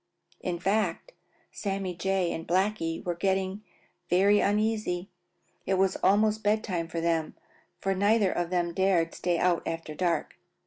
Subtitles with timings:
[0.39, 1.11] In fact,
[1.51, 3.61] Sammy Jay and Blacky were getting
[4.09, 5.09] very uneasy.
[5.67, 7.35] It was almost bed time for them,
[7.79, 10.33] for neither of them dared stay out after dark.